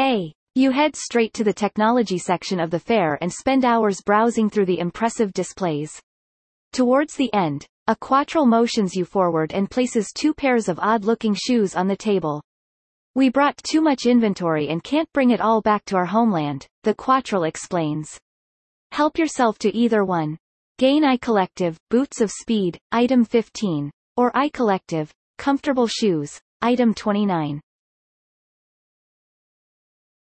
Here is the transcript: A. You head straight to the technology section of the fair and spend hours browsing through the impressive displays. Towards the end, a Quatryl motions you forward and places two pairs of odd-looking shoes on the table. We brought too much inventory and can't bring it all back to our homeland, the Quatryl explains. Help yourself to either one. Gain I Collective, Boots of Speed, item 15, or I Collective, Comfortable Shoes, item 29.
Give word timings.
A. 0.00 0.32
You 0.54 0.70
head 0.70 0.94
straight 0.94 1.32
to 1.34 1.42
the 1.42 1.52
technology 1.52 2.18
section 2.18 2.60
of 2.60 2.70
the 2.70 2.78
fair 2.78 3.18
and 3.20 3.32
spend 3.32 3.64
hours 3.64 4.00
browsing 4.00 4.48
through 4.48 4.66
the 4.66 4.78
impressive 4.78 5.32
displays. 5.32 6.00
Towards 6.72 7.16
the 7.16 7.32
end, 7.34 7.66
a 7.88 7.96
Quatryl 7.96 8.46
motions 8.46 8.94
you 8.94 9.04
forward 9.04 9.52
and 9.52 9.68
places 9.68 10.12
two 10.14 10.32
pairs 10.32 10.68
of 10.68 10.78
odd-looking 10.78 11.34
shoes 11.34 11.74
on 11.74 11.88
the 11.88 11.96
table. 11.96 12.40
We 13.16 13.28
brought 13.28 13.56
too 13.56 13.80
much 13.80 14.06
inventory 14.06 14.68
and 14.68 14.84
can't 14.84 15.12
bring 15.12 15.30
it 15.30 15.40
all 15.40 15.62
back 15.62 15.84
to 15.86 15.96
our 15.96 16.06
homeland, 16.06 16.66
the 16.84 16.94
Quatryl 16.94 17.48
explains. 17.48 18.20
Help 18.92 19.18
yourself 19.18 19.58
to 19.58 19.74
either 19.74 20.04
one. 20.04 20.38
Gain 20.78 21.04
I 21.04 21.16
Collective, 21.16 21.76
Boots 21.90 22.20
of 22.20 22.30
Speed, 22.30 22.78
item 22.92 23.24
15, 23.24 23.90
or 24.16 24.30
I 24.36 24.48
Collective, 24.50 25.10
Comfortable 25.38 25.88
Shoes, 25.88 26.38
item 26.62 26.94
29. 26.94 27.60